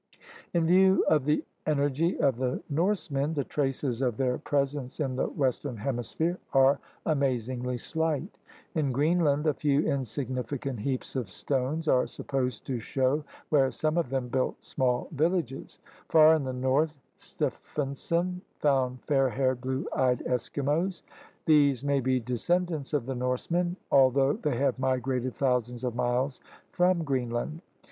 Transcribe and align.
In 0.51 0.65
view 0.65 1.05
of 1.07 1.25
the 1.25 1.43
energy 1.67 2.19
of 2.19 2.37
the 2.37 2.59
Norsemen, 2.71 3.35
the 3.35 3.43
traces 3.43 4.01
of 4.01 4.17
their 4.17 4.39
presence 4.39 4.99
in 4.99 5.15
the 5.15 5.27
Western 5.27 5.77
Hemisphere 5.77 6.39
are 6.53 6.79
amazingly 7.05 7.77
slight. 7.77 8.35
In 8.73 8.91
Greenland 8.91 9.45
a 9.45 9.53
few 9.53 9.81
insignificant 9.85 10.79
heaps 10.79 11.15
of 11.15 11.29
stones 11.29 11.87
are 11.87 12.07
supposed 12.07 12.65
to 12.65 12.79
show 12.79 13.23
where 13.49 13.69
some 13.69 13.95
of 13.95 14.09
them 14.09 14.27
built 14.27 14.63
small 14.65 15.07
villages. 15.11 15.77
Far 16.09 16.33
in 16.33 16.45
the 16.45 16.51
north 16.51 16.95
Stefansson 17.17 18.41
found 18.57 19.03
fair 19.03 19.29
haired, 19.29 19.61
blue 19.61 19.87
eyed 19.95 20.23
Eskimos. 20.25 21.03
These 21.45 21.83
may 21.83 21.99
be 21.99 22.19
descendants 22.19 22.93
of 22.93 23.05
the 23.05 23.13
Norsemen, 23.13 23.75
al 23.91 24.09
though 24.09 24.33
they 24.33 24.57
have 24.57 24.79
migrated 24.79 25.35
thousands 25.35 25.83
of 25.83 25.93
miles 25.93 26.39
from 26.71 27.03
Greenland. 27.03 27.61